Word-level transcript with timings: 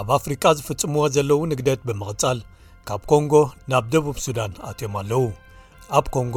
ኣብ 0.00 0.08
አፍሪቃ 0.14 0.50
ዝፍጽምዎ 0.56 1.08
ዘለዉን 1.16 1.50
ንግደት 1.54 1.80
ብምቕጻል 1.88 2.38
ካብ 2.88 3.02
ኮንጎ 3.10 3.34
ናብ 3.72 3.84
ደቡብ 3.92 4.16
ሱዳን 4.24 4.52
ኣትዮም 4.70 4.94
ኣለዉ 5.00 5.20
ኣብ 5.98 6.06
ኮንጎ 6.14 6.36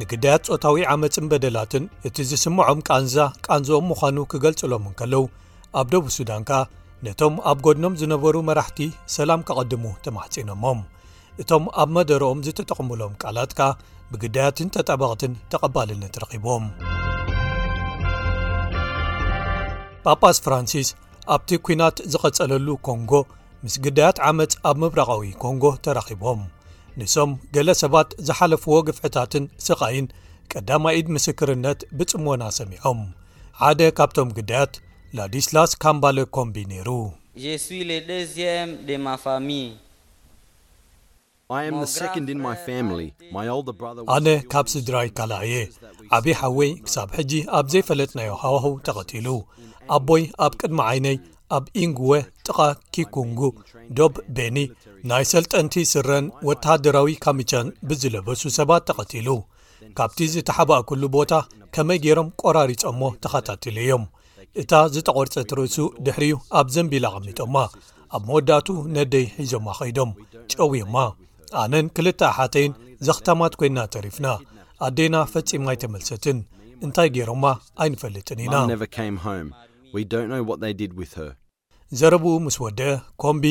ንግዳያት 0.00 0.42
ፆታዊ 0.50 0.82
ዓመፅን 0.92 1.26
በደላትን 1.32 1.84
እቲ 2.08 2.16
ዝስምዖም 2.30 2.78
ቃንዛ 2.88 3.16
ቃንዝኦም 3.46 3.86
ምዃኑ 3.92 4.16
ክገልጽሎም 4.32 4.84
እንከለዉ 4.90 5.22
ኣብ 5.80 5.86
ደቡብ 5.94 6.08
ሱዳን 6.16 6.42
ከ 6.50 6.60
ነቶም 7.08 7.34
ኣብ 7.50 7.58
ጐድኖም 7.66 7.94
ዝነበሩ 8.02 8.34
መራሕቲ 8.48 8.78
ሰላም 9.16 9.40
ከቐድሙ 9.50 9.84
ተማሕጺኖሞም 10.06 10.80
እቶም 11.44 11.64
ኣብ 11.84 11.90
መደሮኦም 11.96 12.42
ዝተጠቕምሎም 12.46 13.12
ቃላት 13.24 13.52
ከ 13.58 13.62
ብግዳያትን 14.14 14.68
ተጠባቕትን 14.78 15.34
ተቐባልነት 15.54 16.16
ረኺቦም 16.24 16.64
ጳጳስ 20.06 20.38
ፍራንሲስ 20.46 20.88
ኣብቲ 21.34 21.50
ኲናት 21.66 21.96
ዝቐጸለሉ 22.12 22.68
ኮንጎ 22.88 23.12
ምስ 23.64 23.74
ግዳያት 23.86 24.16
ዓመፅ 24.28 24.52
ኣብ 24.68 24.76
ምብራቓዊ 24.82 25.24
ኮንጎ 25.42 25.64
ተራኺቦም 25.84 26.40
ንሶም 27.00 27.30
ገለ 27.54 27.68
ሰባት 27.82 28.08
ዝሓለፍዎ 28.26 28.74
ግፍዕታትን 28.88 29.44
ስቓይን 29.66 30.06
ቀዳማኢድ 30.52 31.06
ምስክርነት 31.16 31.80
ብጽሞና 31.98 32.42
ሰሚዖም 32.58 33.00
ሓደ 33.60 33.80
ካብቶም 33.98 34.30
ግዳያት 34.38 34.72
ላዲስላስ 35.18 35.72
ካምባለ 35.84 36.18
ኮምቢ 36.36 36.56
ነይሩ 36.70 36.88
ኣነ 44.16 44.26
ካብ 44.52 44.66
ስድራይ 44.74 45.08
ካልኣየ 45.18 45.54
ዓብይ 46.18 46.36
ሓወይ 46.40 46.70
ክሳብ 46.86 47.08
ሕጂ 47.18 47.32
ኣብ 47.60 47.66
ዘይፈለጥ 47.74 48.10
ናዮ 48.20 48.32
ሃዋህ 48.42 48.66
ተቐቲሉ 48.88 49.28
ኣቦይ 49.98 50.22
ኣብ 50.46 50.52
ቅድሚ 50.60 50.80
ዓይነይ 50.90 51.16
ኣብ 51.56 51.64
ኢንጉዌ 51.84 52.12
ጥቓ 52.46 52.58
ኪኩንጉ 52.94 53.40
ዶብ 53.98 54.14
ቤኒ 54.36 54.58
ናይ 55.10 55.24
ሰልጠንቲ 55.32 55.74
ስረን 55.92 56.26
ወተሃደራዊ 56.48 57.08
ካሚቸን 57.24 57.66
ብዝለበሱ 57.88 58.42
ሰባት 58.58 58.82
ተቐቲሉ 58.88 59.28
ካብቲ 59.98 60.18
ዝተሓባእ 60.34 60.82
ኩሉ 60.90 61.02
ቦታ 61.16 61.32
ከመይ 61.74 61.98
ገይሮም 62.04 62.28
ቆራሪፆሞ 62.42 63.00
ተኸታትለ 63.24 63.76
እዮም 63.84 64.04
እታ 64.62 64.72
ዝተቖርፀትርእሱ 64.94 65.76
ድሕሪዩ 66.06 66.34
ኣብ 66.60 66.66
ዘንቢል 66.74 67.04
ኣቐሚጦማ 67.10 67.56
ኣብ 68.16 68.22
መወዳእቱ 68.28 68.68
ነደይ 68.96 69.26
ሒዞማ 69.42 69.66
ኸይዶም 69.80 70.10
ጨዊዮማ 70.52 70.96
ኣነን 71.62 71.86
ክልተ 71.98 72.20
ኣሓተይን 72.30 72.72
ዘኽተማት 73.08 73.52
ኮይንና 73.60 73.80
ተሪፍና 73.96 74.26
ኣዴና 74.88 75.14
ፈጺማ 75.34 75.66
ኣይተመልሰትን 75.74 76.38
እንታይ 76.86 77.08
ገይሮማ 77.16 77.44
ኣይንፈልጥን 77.84 78.38
ኢና 78.46 78.54
ዘረብኡ 82.00 82.26
ምስ 82.44 82.56
ወድአ 82.64 82.90
ኮምቢ 83.22 83.44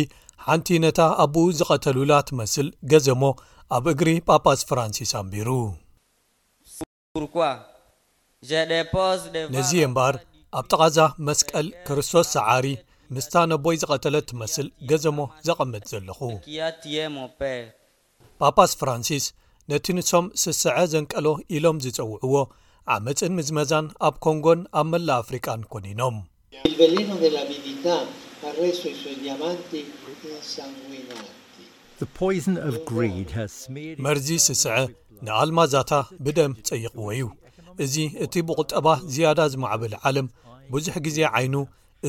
ሓንቲ 0.46 0.68
ነታ 0.84 1.00
ኣብኡ 1.24 1.46
ዝቐተሉላትመስል 1.58 2.68
ገዘ 2.92 3.08
ሞ 3.22 3.28
ኣብ 3.78 3.86
እግሪ 3.92 4.08
ጳጳስ 4.28 4.62
ፍራንሲስ 4.70 5.12
ኣንቢሩ 5.20 5.50
ነዚ 9.56 9.72
እምበር 9.88 10.16
ኣብ 10.60 10.66
ጠቓዛ 10.72 10.98
መስቀል 11.28 11.68
ክርስቶስ 11.90 12.28
ሰዓሪ 12.38 12.66
ምስታ 13.16 13.36
ነቦይ 13.52 13.76
ዝቐተለ 13.84 14.16
እትመስል 14.24 14.68
ገዘሞ 14.92 15.18
ዘቐምጥ 15.50 15.84
ዘለኹ 15.94 16.20
ጳጳስ 18.42 18.74
ፍራንሲስ 18.82 19.26
ነቲ 19.74 19.86
ንሶም 19.98 20.26
ስስዐ 20.46 20.76
ዘንቀሎ 20.96 21.28
ኢሎም 21.58 21.78
ዝጸውዕዎ 21.86 22.36
ዓመጽን 22.96 23.34
ምዝመዛን 23.40 23.86
ኣብ 24.10 24.16
ኮንጎን 24.28 24.62
ኣብ 24.82 24.88
መላእ 24.96 25.20
ኣፍሪቃን 25.24 25.62
ኰኒኖም 25.76 26.18
መርዚ 34.04 34.30
ስስዐ 34.46 34.76
ንኣልማዛታ 35.28 35.92
ብደም 36.26 36.54
ጸይቕዎ 36.68 37.08
ዩ 37.20 37.24
እዚ 37.84 37.96
እቲ 38.26 38.34
ብቝጠባ 38.48 38.88
ዝያዳ 39.14 39.40
ዝማዕበል 39.54 39.94
ዓለም 40.10 40.28
ብዙሕ 40.74 40.96
ግዜ 41.08 41.18
ዓይኑ 41.42 41.56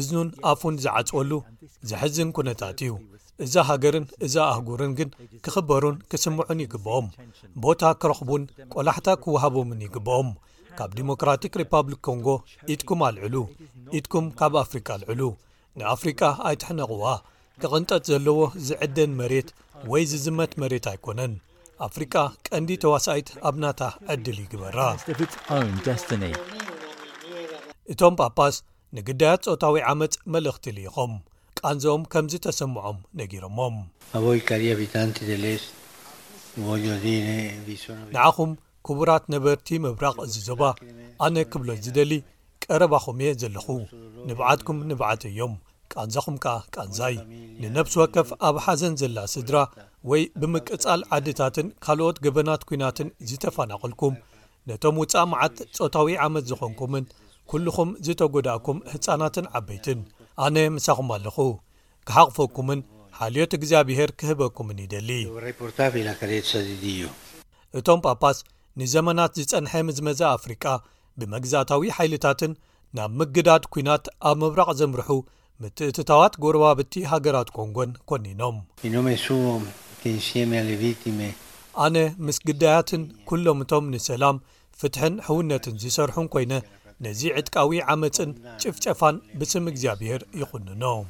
እዝን 0.01 0.29
ኣፉን 0.53 0.75
ዝዓጽወሉ 0.87 1.33
ዘሕዝን 1.93 2.31
ኵነታት 2.39 2.79
እዩ 2.89 2.93
እዛ 3.47 3.55
ሃገርን 3.71 4.07
እዛ 4.29 4.37
ኣህጉርን 4.55 4.93
ግን 4.99 5.11
ክኽበሩን 5.45 5.97
ክስምዑን 6.11 6.63
ይግብኦም 6.67 7.07
ቦታ 7.67 7.83
ክረኽቡን 8.03 8.43
ቈላሕታ 8.75 9.09
ክውሃቦምን 9.23 9.85
ይግብኦም 9.89 10.31
ካብ 10.81 10.91
ዲሞክራቲክ 10.99 11.55
ሪፓብሊክ 11.65 12.01
ኮንጎ 12.09 12.29
ኢድኩም 12.75 13.01
ኣልዕሉ 13.09 13.37
ኢድኩም 13.99 14.27
ካብ 14.41 14.53
ኣፍሪካ 14.67 14.89
ኣልዕሉ 14.99 15.23
ንኣፍሪቃ 15.81 16.21
ኣይትሕነቕዋ 16.49 17.05
ክቕንጠጥ 17.63 18.01
ዘለዎ 18.13 18.39
ዝዕደን 18.69 19.13
መሬት 19.21 19.49
ወይ 19.91 20.03
ዝዝመት 20.11 20.53
መሬት 20.63 20.85
ኣይኮነን 20.93 21.33
ኣፍሪቃ 21.87 22.15
ቀንዲ 22.47 22.71
ተዋሳኢት 22.83 23.29
ኣብናታ 23.51 23.81
ዕድል 24.15 24.39
ይግበራጃ 24.43 24.99
እቶም 27.93 28.13
ጳፓስ 28.23 28.57
ንግዳያት 28.97 29.43
ፆታዊ 29.51 29.77
ዓመፅ 29.93 30.15
መልእኽቲ 30.35 30.67
ልኢኹም 30.77 31.13
ቃንዝኦም 31.61 32.03
ከምዚ 32.15 32.35
ተሰምዖም 32.47 32.99
ነጊሮሞም 33.21 33.77
ንዓኹም 38.15 38.53
ክቡራት 38.87 39.25
ነበርቲ 39.37 39.69
ምብራቕ 39.87 40.17
እዚ 40.29 40.37
ዞባ 40.51 40.63
ኣነ 41.25 41.37
ክብሎት 41.53 41.81
ዝደሊ 41.87 42.13
ቀረባኹም 42.71 43.17
እየ 43.23 43.31
ዘለኹ 43.43 43.67
ንብዓትኩም 44.29 44.79
ንባዓት 44.91 45.23
እዮም 45.31 45.55
ቃንዛኹም 45.93 46.37
ከኣ 46.45 46.55
ቃንዛይ 46.75 47.17
ንነብሲ 47.63 47.95
ወከፍ 48.01 48.29
ኣብ 48.49 48.57
ሓዘን 48.65 48.95
ዘላ 49.01 49.19
ስድራ 49.35 49.57
ወይ 50.11 50.23
ብምቅጻል 50.41 51.01
ዓድታትን 51.17 51.67
ካልኦት 51.85 52.17
ገበናት 52.27 52.63
ኩናትን 52.71 53.09
ዝተፈናቐልኩም 53.31 54.15
ነቶም 54.71 54.97
ውፃእመዓት 55.03 55.57
ፆታዊ 55.79 56.09
ዓመት 56.27 56.45
ዝኾንኩምን 56.51 57.05
ኵልኹም 57.53 57.91
ዝተጐዳእኩም 58.07 58.79
ህፃናትን 58.93 59.47
ዓበይትን 59.59 60.01
ኣነ 60.47 60.57
ምሳኹም 60.77 61.09
ኣለኹ 61.17 61.37
ክሓቕፈኩምን 62.09 62.81
ሓልዮት 63.19 63.53
እግዚኣብሄር 63.59 64.11
ክህበኩምን 64.21 64.79
ይደሊ 64.85 65.11
እቶም 67.79 68.01
ጳጳስ 68.07 68.39
ንዘመናት 68.81 69.33
ዝጸንሐ 69.41 69.73
ምዝመዛ 69.89 70.21
ኣፍሪቃ 70.37 70.65
ብመግዛእታዊ 71.21 71.83
ሓይልታትን 71.97 72.53
ናብ 72.97 73.11
ምግዳድ 73.19 73.63
ኲናት 73.73 74.05
ኣብ 74.29 74.37
ምብራቕ 74.41 74.69
ዜምርሑ 74.81 75.11
ምትእትታዋት 75.63 76.35
ጐርባብቲ 76.45 76.93
ሃገራት 77.13 77.49
ኮንጎን 77.59 77.91
ኰኒኖም 78.15 78.57
ኣነ 81.85 81.97
ምስ 82.27 82.39
ግዳያትን 82.49 83.03
ኵሎም 83.29 83.59
እቶም 83.65 83.85
ንሰላም 83.93 84.39
ፍትሕን 84.81 85.15
ሕውነትን 85.27 85.77
ዝሰርሑን 85.83 86.27
ኰይነ 86.33 86.53
ነዚ 87.05 87.21
ዕድቃዊ 87.41 87.71
ዓመጽን 87.93 88.31
ጭፍጨፋን 88.63 89.17
ብስም 89.39 89.65
እግዚኣብሄር 89.73 90.23
ይዅንኖም 90.41 91.07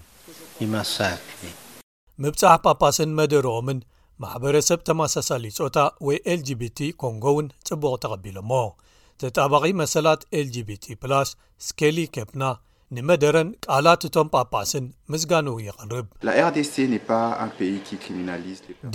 ምብጻሕ 2.23 2.55
ጳፓስን 2.67 3.11
መደርኦምን 3.19 3.79
ማሕበረሰብ 4.23 4.81
ተመሳሳሊ 4.89 5.45
ፆታ 5.59 5.77
ወይኤልጂቢቲ 6.09 6.79
ኮንጎ 7.03 7.25
እውን 7.35 7.47
ጽቡቕ 7.69 7.95
ተቐቢሎ 8.05 8.37
እሞ 8.45 8.53
ተጣባቒ 9.23 9.65
መሰላት 9.81 10.21
ኤልgቢt 10.39 10.85
ስ 11.29 11.31
ስኬሊ 11.67 11.99
ኬፕና 12.15 12.45
ንመደረን 12.95 13.49
ቃላት 13.67 14.03
እቶም 14.09 14.29
ጳጳስን 14.37 14.87
ምዝጋን 15.13 15.47
ይቕርብ 15.67 16.07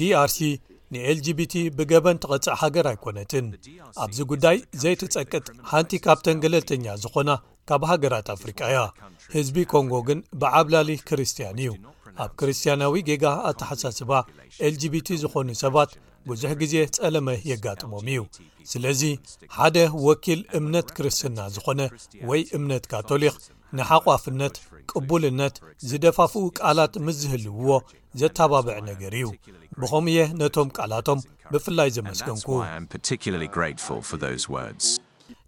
ዲርሲ 0.02 0.48
ንኤልጂቢቲ 0.94 1.54
ብገበን 1.78 2.20
ተቐጽዕ 2.24 2.54
ሃገር 2.64 2.86
ኣይኰነትን 2.92 3.48
ኣብዚ 4.06 4.20
ጉዳይ 4.32 4.58
ዘይትጸቅጥ 4.82 5.46
ሓንቲ 5.72 5.98
ካብተን 6.08 6.38
ገለልተኛ 6.46 6.86
ዝኾና 7.04 7.30
ካብ 7.72 7.82
ሃገራት 7.92 8.28
ኣፍሪቃ 8.36 8.60
እያ 8.72 8.82
ሕዝቢ 9.36 9.58
ኮንጎ 9.74 9.94
ግን 10.10 10.20
ብዓብላሊ 10.44 10.92
ክርስትያን 11.12 11.60
እዩ 11.66 11.72
ኣብ 12.26 12.32
ክርስትያናዊ 12.42 12.96
ጌጋ 13.12 13.26
ኣተሓሳስባ 13.52 14.12
ኤልጂቢt 14.68 15.10
ዝኾኑ 15.24 15.50
ሰባት 15.64 15.92
ብዙሕ 16.32 16.52
ግዜ 16.62 16.74
ጸለመ 16.96 17.28
የጋጥሞም 17.50 18.08
እዩ 18.14 18.22
ስለዚ 18.72 19.02
ሓደ 19.58 19.78
ወኪል 20.06 20.40
እምነት 20.60 20.88
ክርስትና 20.98 21.40
ዝኾነ 21.56 21.82
ወይ 22.30 22.42
እምነት 22.58 22.86
ካቶሊክ 22.92 23.36
ንሓቋፍነት 23.78 24.56
ቅቡልነት 24.92 25.56
ዝደፋፍኡ 25.90 26.44
ቃላት 26.60 26.94
ምስ 27.06 27.16
ዝህልውዎ 27.22 27.70
ዘተባብዕ 28.22 28.78
ነገር 28.90 29.14
እዩ 29.20 29.28
ብኸምኡ 29.82 30.10
እየ 30.14 30.22
ነቶም 30.42 30.70
ቃላቶም 30.78 31.24
ብፍላይ 31.54 31.92
ዘመስገንኩ 31.98 32.48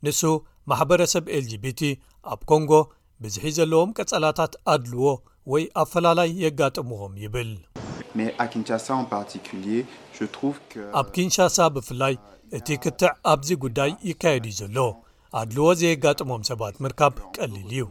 ንሱ 0.07 0.23
ማሕበረሰብ 0.71 1.25
ኤልጂቢቲ 1.39 1.81
ኣብ 2.33 2.41
ኮንጎ 2.51 2.71
ብዙሒ 3.23 3.45
ዘለዎም 3.57 3.93
ቀጸላታት 3.97 4.53
ኣድልዎ 4.73 5.05
ወይ 5.51 5.63
ኣፈላላይ 5.83 6.29
የጋጥምዎም 6.43 7.13
ይብል 7.23 7.49
ኣብ 11.00 11.07
ኪንሻሳ 11.15 11.57
ብፍላይ 11.75 12.13
እቲ 12.57 12.67
ክትዕ 12.83 13.11
ኣብዚ 13.31 13.47
ጉዳይ 13.63 13.91
ይካየድ 14.09 14.45
እዩ 14.51 14.56
ዘሎ 14.59 14.77
ኣድልዎ 15.39 15.65
ዘየጋጥሞም 15.81 16.44
ሰባት 16.50 16.75
ምርካብ 16.83 17.13
ቀሊል 17.35 17.67
እዩ 17.73 17.81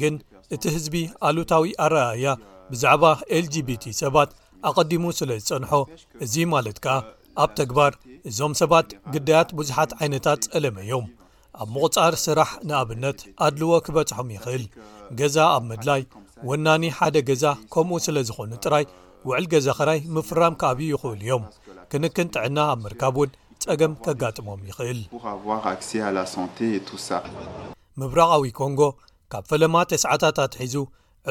ግን 0.00 0.14
እቲ 0.54 0.62
ህዝቢ 0.76 0.94
ኣሉታዊ 1.28 1.64
ኣረኣያ 1.84 2.26
ብዛዕባ 2.70 3.04
ኤልgቢቲ 3.36 3.84
ሰባት 4.02 4.30
ኣቐዲሙ 4.70 5.02
ስለ 5.20 5.30
ዝፀንሖ 5.46 5.70
እዚ 6.24 6.34
ማለት 6.54 6.78
ከዓ 6.84 6.94
ኣብ 7.42 7.50
ተግባር 7.60 7.92
እዞም 8.30 8.52
ሰባት 8.62 8.88
ግዳያት 9.14 9.48
ብዙሓት 9.58 9.90
ዓይነታት 10.00 10.40
ጸለመዮም 10.48 11.06
ኣብ 11.62 11.68
ምቁፃር 11.74 12.14
ስራሕ 12.26 12.50
ንኣብነት 12.68 13.18
ኣድልዎ 13.46 13.72
ክበጽሖም 13.86 14.28
ይኽእል 14.36 14.64
ገዛ 15.18 15.36
ኣብ 15.56 15.62
ምድላይ 15.70 16.02
ወናኒ 16.48 16.84
ሓደ 16.98 17.16
ገዛ 17.28 17.44
ከምኡ 17.74 17.98
ስለ 18.06 18.16
ዝኾኑ 18.28 18.50
ጥራይ 18.64 18.84
ውዕል 19.28 19.44
ገዛ 19.52 19.66
ኸራይ 19.78 20.00
ምፍራም 20.14 20.54
ከኣብዪ 20.60 20.86
ይኽእሉ 20.94 21.20
እዮም 21.26 21.44
ክንክን 21.92 22.28
ጥዕና 22.34 22.58
ኣብ 22.72 22.78
ምርካብ 22.84 23.14
እውን 23.20 23.30
ጸገም 23.62 23.92
ከጋጥሞም 24.04 24.60
ይኽእል 24.70 25.00
ምብራቓዊ 28.00 28.44
ኮንጎ 28.58 28.80
ካብ 29.32 29.44
ፈለማ 29.50 29.76
9ስዓታት 29.92 30.38
ኣትሒዙ 30.44 30.74